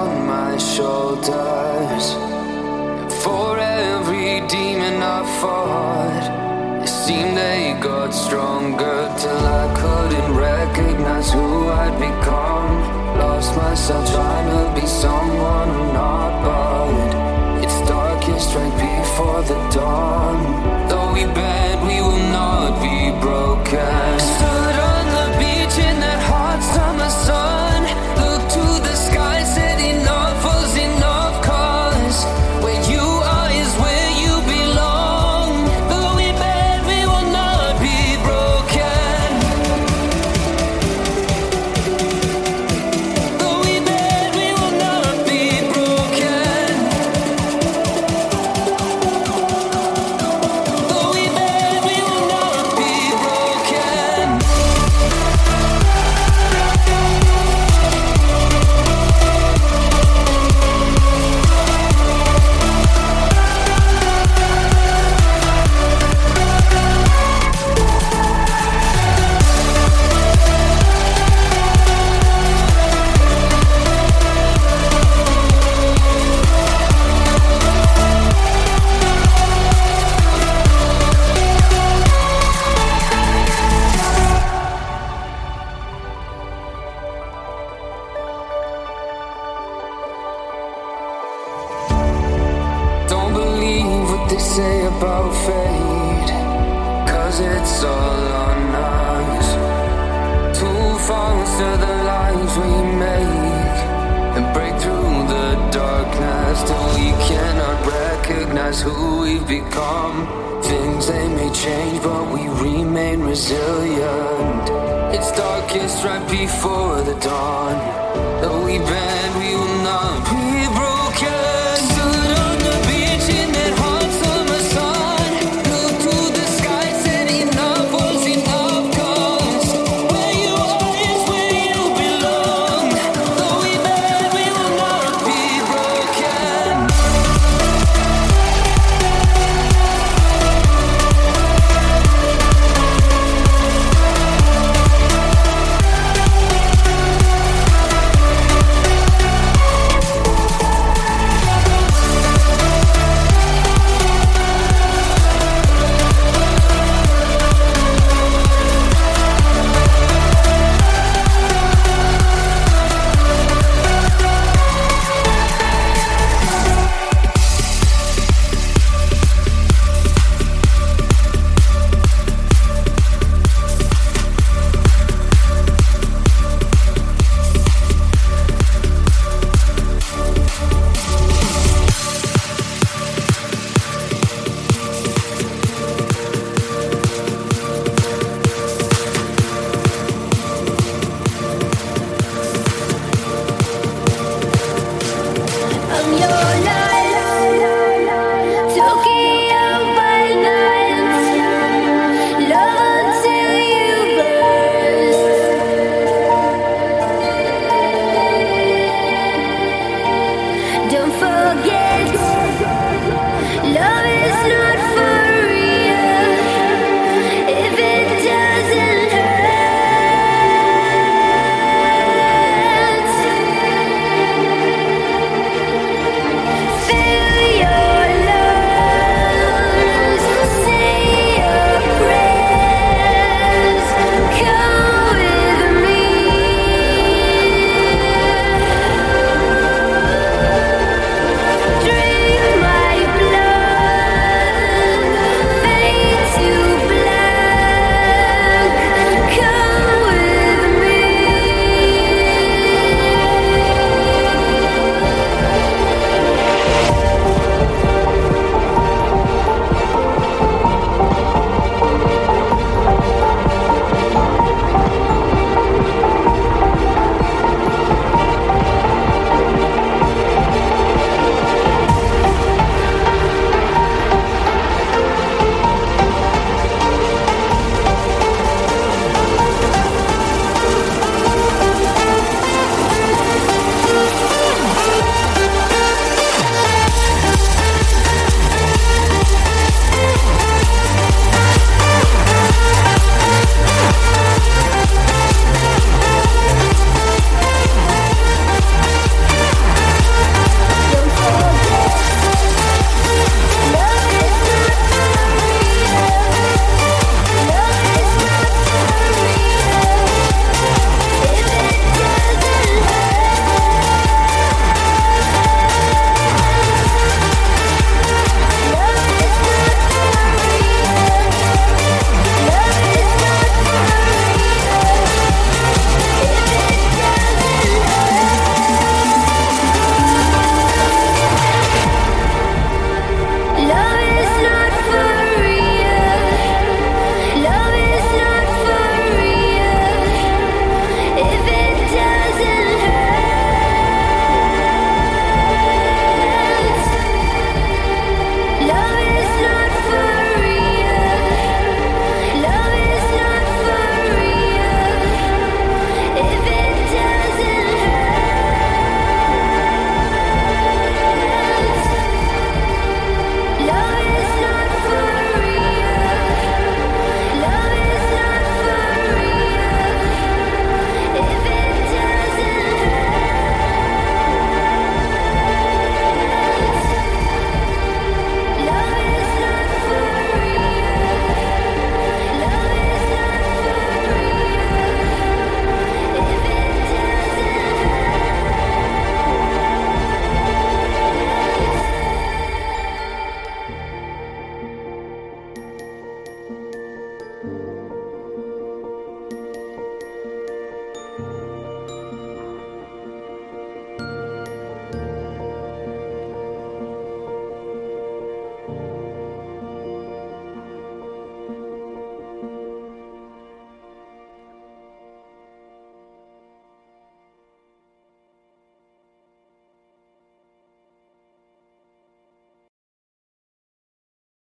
[0.00, 2.04] on my shoulders.
[3.24, 3.48] For
[3.84, 6.24] every demon I fought,
[6.84, 11.48] it seemed they got stronger till I couldn't recognize who
[11.82, 12.72] I'd become.
[13.22, 17.10] Lost myself trying to be someone I'm not, but
[17.64, 20.36] it's darkest right before the dawn.
[20.90, 22.96] Though we bend, we will not be
[23.26, 24.20] broken.
[24.38, 24.61] So